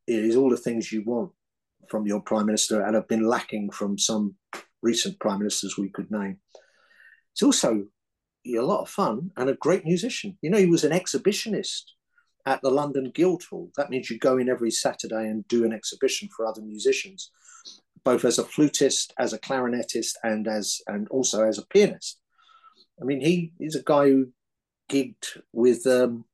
[0.05, 1.31] he's all the things you want
[1.89, 4.35] from your prime minister and have been lacking from some
[4.81, 6.37] recent prime ministers we could name.
[7.33, 7.85] It's also
[8.45, 10.37] a lot of fun and a great musician.
[10.41, 11.83] You know, he was an exhibitionist
[12.45, 13.71] at the London Guildhall.
[13.77, 17.31] That means you go in every Saturday and do an exhibition for other musicians,
[18.03, 22.19] both as a flutist, as a clarinetist, and as and also as a pianist.
[23.01, 24.27] I mean, he is a guy who
[24.89, 26.25] gigged with um,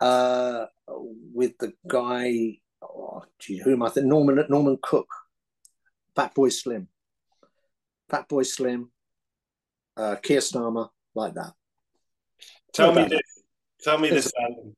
[0.00, 5.08] uh, with the guy, oh, gee, who am I think Norman Norman Cook,
[6.16, 6.88] Fatboy Slim,
[8.10, 8.90] Fatboy Slim,
[9.96, 11.52] uh, Keir Starmer, like that.
[12.74, 13.20] Tell me this.
[13.82, 14.32] Tell me this.
[14.38, 14.72] yeah.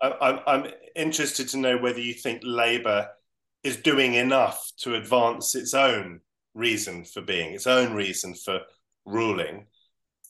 [0.00, 3.08] I, I'm interested to know whether you think Labour
[3.62, 6.20] is doing enough to advance its own
[6.54, 8.60] reason for being, its own reason for
[9.04, 9.66] ruling.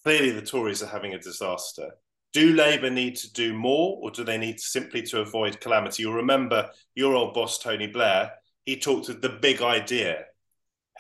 [0.04, 1.90] Clearly, the Tories are having a disaster.
[2.32, 6.02] Do Labour need to do more, or do they need simply to avoid calamity?
[6.02, 8.32] You'll remember your old boss, Tony Blair,
[8.64, 10.24] he talked of the big idea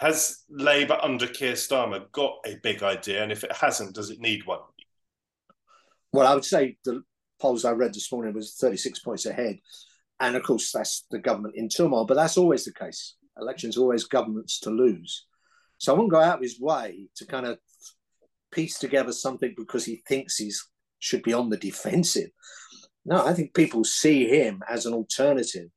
[0.02, 3.22] has Labour under Keir Starmer got a big idea?
[3.22, 4.60] And if it hasn't, does it need one?
[6.12, 7.02] Well, I would say the
[7.42, 9.58] polls I read this morning was 36 points ahead.
[10.20, 13.16] And of course, that's the government in turmoil, but that's always the case.
[13.36, 15.26] Elections always governments to lose.
[15.78, 17.58] So I won't go out of his way to kind of
[18.52, 20.52] piece together something because he thinks he
[21.00, 22.30] should be on the defensive.
[23.04, 25.68] No, I think people see him as an alternative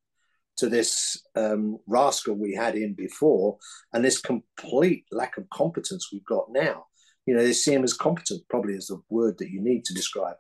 [0.58, 3.58] to this um, rascal we had in before
[3.92, 6.86] and this complete lack of competence we've got now.
[7.26, 9.96] You know, they see him as competent, probably is the word that you need to
[9.96, 10.36] describe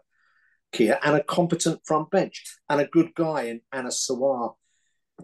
[0.72, 4.56] Keir, and a competent front bench, and a good guy in Anas Sarwar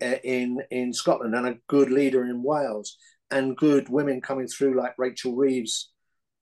[0.01, 2.97] uh, in, in Scotland, and a good leader in Wales,
[3.30, 5.91] and good women coming through like Rachel Reeves.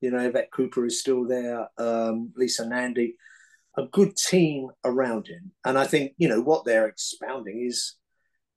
[0.02, 3.16] You know, Yvette Cooper is still there, um, Lisa Nandy,
[3.78, 5.52] a good team around him.
[5.66, 7.96] And I think, you know, what they're expounding is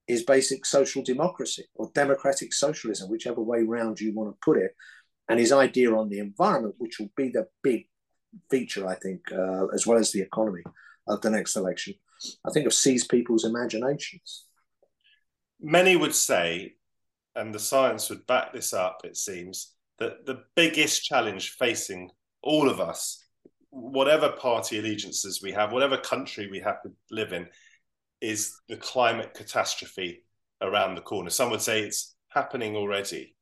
[0.09, 4.75] is basic social democracy or democratic socialism, whichever way round you want to put it.
[5.29, 7.87] And his idea on the environment, which will be the big
[8.51, 10.63] feature, I think, uh, as well as the economy
[11.07, 11.95] of the next election,
[12.47, 14.47] I think have seized people's imaginations.
[15.61, 16.75] Many would say,
[17.35, 22.11] and the science would back this up, it seems, that the biggest challenge facing
[22.43, 23.25] all of us,
[23.71, 27.47] whatever party allegiances we have, whatever country we have to live in,
[28.21, 30.25] is the climate catastrophe
[30.61, 31.31] around the corner.
[31.31, 33.35] Some would say it's happening already.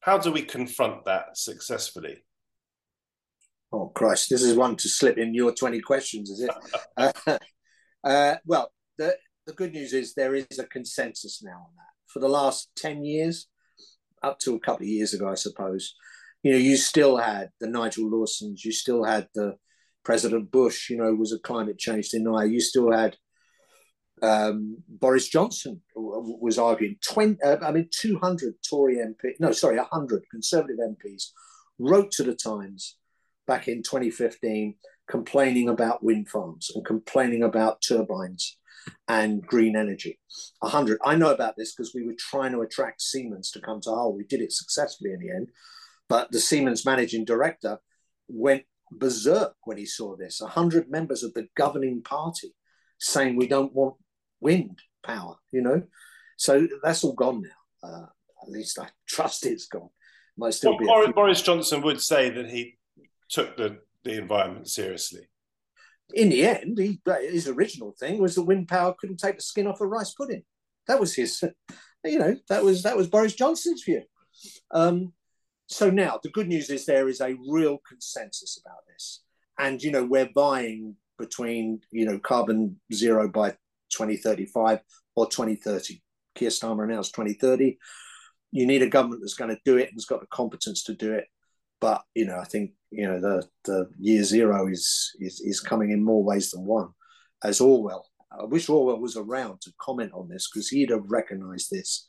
[0.00, 2.22] How do we confront that successfully?
[3.76, 6.50] Oh, Christ, this is one to slip in your 20 questions, is it?
[6.96, 7.12] uh,
[8.04, 9.14] uh, well, the,
[9.46, 11.92] the good news is there is a consensus now on that.
[12.06, 13.48] For the last 10 years,
[14.22, 15.94] up to a couple of years ago, I suppose,
[16.42, 19.56] you know, you still had the Nigel Lawsons, you still had the
[20.04, 23.14] President Bush, you know, was a climate change denier, you still had
[24.22, 30.22] um, Boris Johnson was arguing 20, uh, I mean, 200 Tory MP, no, sorry, 100
[30.30, 31.24] Conservative MPs
[31.78, 32.96] wrote to the Times
[33.46, 34.74] back in 2015
[35.08, 38.58] complaining about wind farms and complaining about turbines
[39.08, 40.18] and green energy.
[40.60, 40.98] 100.
[41.04, 44.16] I know about this because we were trying to attract Siemens to come to Hull.
[44.16, 45.48] We did it successfully in the end,
[46.08, 47.78] but the Siemens managing director
[48.28, 50.40] went berserk when he saw this.
[50.40, 52.54] 100 members of the governing party
[52.98, 53.96] saying we don't want
[54.40, 55.82] wind power, you know.
[56.36, 57.88] So that's all gone now.
[57.88, 58.06] Uh,
[58.42, 59.90] at least I trust it's gone.
[60.36, 60.86] Might still well, be.
[60.86, 62.76] Boris, Boris Johnson would say that he
[63.28, 65.28] took the, the environment seriously.
[66.14, 67.00] In the end, he,
[67.30, 70.44] his original thing was that wind power couldn't take the skin off a rice pudding.
[70.86, 71.42] That was his,
[72.04, 74.02] you know, that was that was Boris Johnson's view.
[74.70, 75.12] Um,
[75.66, 79.22] so now the good news is there is a real consensus about this,
[79.58, 83.50] and you know we're vying between you know carbon zero by
[83.90, 84.80] 2035
[85.16, 86.02] or 2030.
[86.36, 87.78] Keir Starmer announced 2030.
[88.52, 90.94] You need a government that's going to do it and has got the competence to
[90.94, 91.26] do it.
[91.80, 95.90] But you know, I think you know the the year zero is is is coming
[95.90, 96.88] in more ways than one,
[97.42, 98.06] as Orwell
[98.38, 102.06] I wish Orwell was around to comment on this because he'd have recognised this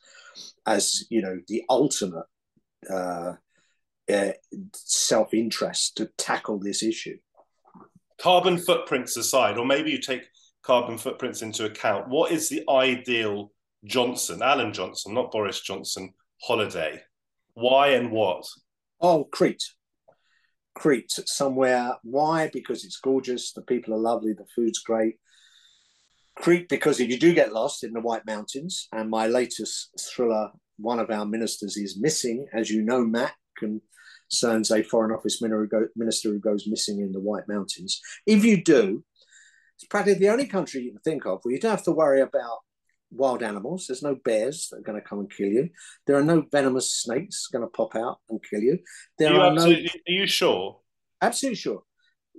[0.66, 2.26] as you know the ultimate
[2.90, 3.34] uh,
[4.12, 4.32] uh,
[4.74, 7.18] self-interest to tackle this issue.
[8.20, 10.22] Carbon footprints aside, or maybe you take
[10.62, 12.08] carbon footprints into account.
[12.08, 13.52] What is the ideal
[13.84, 16.12] Johnson, Alan Johnson, not Boris Johnson,
[16.42, 17.00] holiday?
[17.54, 18.44] Why and what?
[19.00, 19.64] Oh, Crete.
[20.74, 21.96] Crete, somewhere.
[22.02, 22.50] Why?
[22.52, 25.16] Because it's gorgeous, the people are lovely, the food's great.
[26.36, 30.50] Crete, because if you do get lost in the White Mountains, and my latest thriller,
[30.76, 36.28] one of our ministers is missing, as you know, Matt concerns a Foreign Office minister
[36.28, 38.00] who goes missing in the White Mountains.
[38.24, 39.04] If you do,
[39.76, 42.20] it's practically the only country you can think of where you don't have to worry
[42.20, 42.58] about
[43.10, 43.86] wild animals.
[43.86, 45.70] There's no bears that are going to come and kill you.
[46.06, 48.78] There are no venomous snakes going to pop out and kill you.
[49.18, 49.70] There are, are no.
[49.70, 50.80] Are you sure?
[51.20, 51.82] Absolutely sure.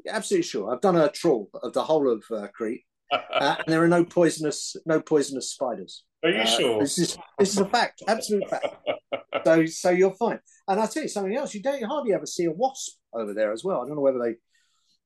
[0.08, 0.74] Absolutely sure.
[0.74, 4.06] I've done a trawl of the whole of uh, Crete, uh, and there are no
[4.06, 6.04] poisonous, no poisonous spiders.
[6.24, 6.80] Are you uh, sure?
[6.80, 8.68] This is this is a fact, absolute fact.
[9.46, 10.40] so so you're fine.
[10.68, 11.54] And I'll tell you something else.
[11.54, 13.82] You don't you hardly ever see a wasp over there as well.
[13.82, 14.36] I don't know whether they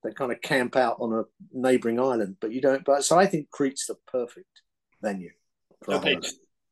[0.02, 2.84] they kind of camp out on a neighbouring island, but you don't.
[2.84, 4.62] But so I think Crete's the perfect
[5.02, 5.30] venue.
[5.88, 6.18] Okay,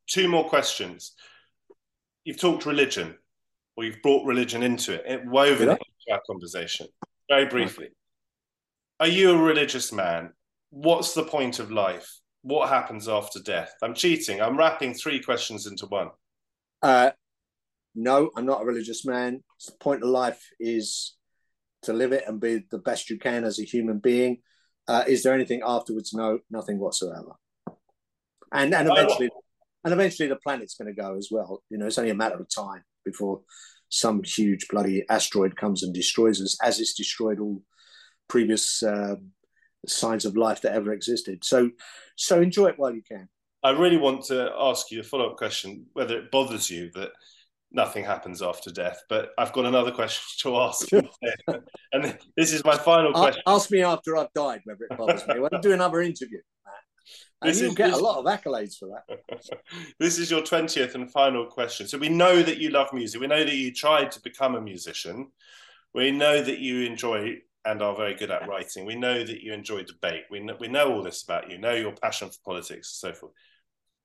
[0.09, 1.13] two more questions.
[2.25, 3.17] You've talked religion,
[3.77, 5.81] or you've brought religion into it, it woven into
[6.13, 6.87] our conversation.
[7.29, 7.89] Very briefly,
[9.01, 10.33] are you a religious man?
[10.71, 12.09] What's the point of life?
[12.43, 13.75] What happens after death?
[13.83, 14.41] I'm cheating.
[14.41, 16.11] I'm wrapping three questions into one.
[16.83, 17.11] Uh,
[17.95, 19.43] no, I'm not a religious man.
[19.67, 21.15] The point of life is
[21.83, 24.39] to live it and be the best you can as a human being.
[24.89, 26.13] Uh, is there anything afterwards?
[26.13, 27.33] No, nothing whatsoever.
[28.53, 29.31] And and eventually,
[29.85, 31.63] and eventually the planet's going to go as well.
[31.71, 33.41] You know, it's only a matter of time before
[33.89, 37.63] some huge bloody asteroid comes and destroys us, as it's destroyed all
[38.29, 39.17] previous uh,
[39.87, 41.45] signs of life that ever existed.
[41.45, 41.71] So,
[42.17, 43.29] so enjoy it while you can.
[43.63, 47.11] I really want to ask you a follow up question: whether it bothers you that
[47.73, 49.03] nothing happens after death.
[49.09, 50.89] But I've got another question to ask.
[51.93, 53.43] and this is my final question.
[53.47, 55.39] Ask me after I've died whether it bothers me.
[55.39, 56.39] We'll do another interview.
[57.41, 59.41] And you get this, a lot of accolades for that.
[59.99, 61.89] this is your 20th and final question.
[61.89, 63.21] So we know that you love music.
[63.21, 65.29] We know that you tried to become a musician.
[65.93, 68.87] We know that you enjoy and are very good at writing.
[68.87, 70.25] We know that you enjoy debate.
[70.31, 73.19] We know, we know all this about you, know your passion for politics and so
[73.19, 73.33] forth.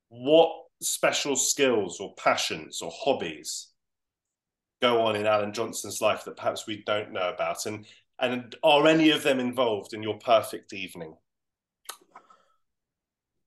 [0.09, 0.51] What
[0.81, 3.67] special skills or passions or hobbies
[4.81, 7.65] go on in Alan Johnson's life that perhaps we don't know about?
[7.65, 7.85] And
[8.19, 11.15] and are any of them involved in your perfect evening?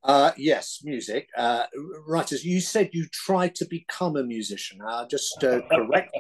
[0.03, 1.29] Uh, yes, music.
[1.37, 1.65] Uh,
[2.07, 4.81] writers, you said you tried to become a musician.
[4.81, 6.17] Uh, just uh, correct.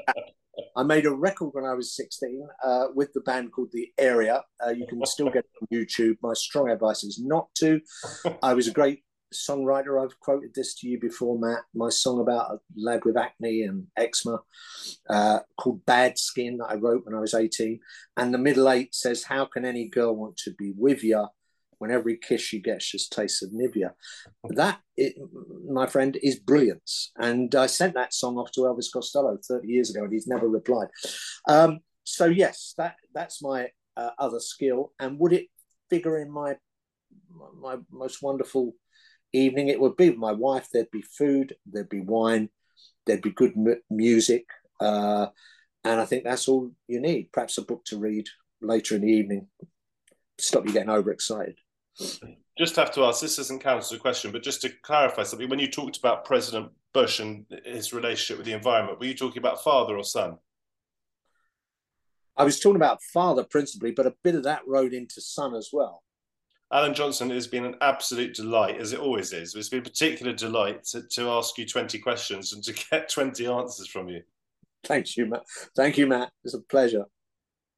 [0.76, 4.42] I made a record when I was 16 uh, with the band called The Area.
[4.64, 6.16] Uh, you can still get it on YouTube.
[6.22, 7.80] My strong advice is not to.
[8.42, 9.02] I was a great
[9.32, 10.02] songwriter.
[10.02, 11.60] I've quoted this to you before, Matt.
[11.74, 14.40] My song about a lad with acne and eczema
[15.08, 17.80] uh, called Bad Skin that I wrote when I was 18.
[18.16, 21.26] And the middle eight says, How can any girl want to be with you
[21.80, 23.90] when every kiss she gets just tastes of Nivea?
[24.50, 25.16] That, it,
[25.68, 27.10] my friend, is brilliance.
[27.16, 30.48] And I sent that song off to Elvis Costello 30 years ago and he's never
[30.48, 30.88] replied.
[31.48, 34.92] Um, so, yes, that that's my uh, other skill.
[35.00, 35.46] And would it
[35.88, 36.56] figure in my
[37.60, 38.74] my most wonderful
[39.32, 40.68] evening it would be with my wife.
[40.72, 42.48] There'd be food, there'd be wine,
[43.06, 44.46] there'd be good m- music,
[44.80, 45.26] uh,
[45.84, 47.30] and I think that's all you need.
[47.32, 48.26] Perhaps a book to read
[48.60, 49.48] later in the evening.
[50.38, 51.58] Stop you getting overexcited.
[52.58, 53.20] Just have to ask.
[53.20, 55.48] This doesn't count as a question, but just to clarify something.
[55.48, 59.38] When you talked about President Bush and his relationship with the environment, were you talking
[59.38, 60.36] about father or son?
[62.36, 65.70] I was talking about father principally, but a bit of that rode into son as
[65.72, 66.02] well.
[66.72, 69.54] Alan Johnson, it has been an absolute delight, as it always is.
[69.54, 73.46] It's been a particular delight to, to ask you 20 questions and to get 20
[73.46, 74.22] answers from you.
[74.84, 75.42] Thanks you, Matt.
[75.76, 76.30] Thank you, Matt.
[76.44, 77.04] It's a pleasure.